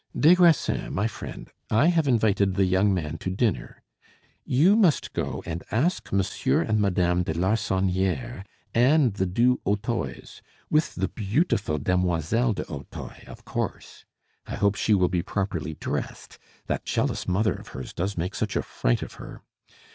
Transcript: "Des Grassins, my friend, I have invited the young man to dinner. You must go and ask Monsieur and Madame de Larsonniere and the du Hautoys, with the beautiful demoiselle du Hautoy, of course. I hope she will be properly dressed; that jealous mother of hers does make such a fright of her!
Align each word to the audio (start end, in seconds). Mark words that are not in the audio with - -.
"Des 0.19 0.33
Grassins, 0.33 0.89
my 0.89 1.05
friend, 1.05 1.51
I 1.69 1.85
have 1.89 2.07
invited 2.07 2.55
the 2.55 2.65
young 2.65 2.91
man 2.91 3.19
to 3.19 3.29
dinner. 3.29 3.83
You 4.43 4.75
must 4.75 5.13
go 5.13 5.43
and 5.45 5.61
ask 5.69 6.11
Monsieur 6.11 6.63
and 6.63 6.79
Madame 6.81 7.21
de 7.21 7.35
Larsonniere 7.35 8.43
and 8.73 9.13
the 9.13 9.27
du 9.27 9.59
Hautoys, 9.63 10.41
with 10.71 10.95
the 10.95 11.07
beautiful 11.09 11.77
demoiselle 11.77 12.53
du 12.53 12.63
Hautoy, 12.63 13.27
of 13.27 13.45
course. 13.45 14.03
I 14.47 14.55
hope 14.55 14.73
she 14.73 14.95
will 14.95 15.07
be 15.07 15.21
properly 15.21 15.75
dressed; 15.75 16.39
that 16.65 16.83
jealous 16.83 17.27
mother 17.27 17.53
of 17.53 17.67
hers 17.67 17.93
does 17.93 18.17
make 18.17 18.33
such 18.33 18.55
a 18.55 18.63
fright 18.63 19.03
of 19.03 19.13
her! 19.21 19.43